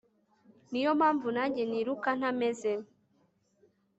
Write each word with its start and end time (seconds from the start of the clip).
Ni 0.71 0.79
yo 0.85 0.91
mpamvu 0.99 1.27
nanjye 1.35 1.61
niruka 1.65 2.09
ntameze 2.19 2.71